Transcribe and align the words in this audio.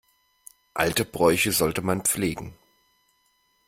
Alte 0.73 1.05
Bräuche 1.05 1.51
sollte 1.51 1.83
man 1.83 2.01
pflegen. 2.01 2.55